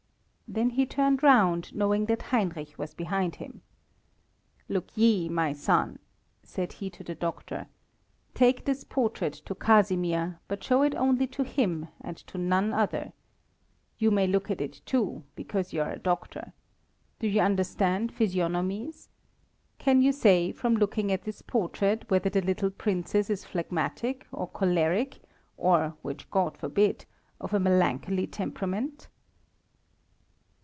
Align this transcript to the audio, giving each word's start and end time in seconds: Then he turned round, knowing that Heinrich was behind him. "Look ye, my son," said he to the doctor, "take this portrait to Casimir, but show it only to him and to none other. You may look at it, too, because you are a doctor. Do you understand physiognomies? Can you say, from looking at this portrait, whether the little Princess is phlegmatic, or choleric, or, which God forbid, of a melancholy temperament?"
Then 0.53 0.71
he 0.71 0.85
turned 0.85 1.23
round, 1.23 1.73
knowing 1.73 2.07
that 2.07 2.23
Heinrich 2.23 2.73
was 2.77 2.93
behind 2.93 3.37
him. 3.37 3.61
"Look 4.67 4.89
ye, 4.97 5.29
my 5.29 5.53
son," 5.53 5.99
said 6.43 6.73
he 6.73 6.89
to 6.89 7.05
the 7.05 7.15
doctor, 7.15 7.67
"take 8.33 8.65
this 8.65 8.83
portrait 8.83 9.31
to 9.45 9.55
Casimir, 9.55 10.41
but 10.49 10.61
show 10.61 10.81
it 10.81 10.93
only 10.95 11.25
to 11.27 11.45
him 11.45 11.87
and 12.01 12.17
to 12.27 12.37
none 12.37 12.73
other. 12.73 13.13
You 13.97 14.11
may 14.11 14.27
look 14.27 14.51
at 14.51 14.59
it, 14.59 14.81
too, 14.85 15.23
because 15.37 15.71
you 15.71 15.81
are 15.83 15.91
a 15.93 15.97
doctor. 15.99 16.51
Do 17.19 17.29
you 17.29 17.39
understand 17.39 18.13
physiognomies? 18.13 19.07
Can 19.77 20.01
you 20.01 20.11
say, 20.11 20.51
from 20.51 20.75
looking 20.75 21.13
at 21.13 21.23
this 21.23 21.41
portrait, 21.41 22.03
whether 22.11 22.29
the 22.29 22.41
little 22.41 22.71
Princess 22.71 23.29
is 23.29 23.45
phlegmatic, 23.45 24.27
or 24.33 24.47
choleric, 24.49 25.21
or, 25.55 25.95
which 26.01 26.29
God 26.29 26.57
forbid, 26.57 27.05
of 27.39 27.53
a 27.53 27.59
melancholy 27.61 28.27
temperament?" 28.27 29.07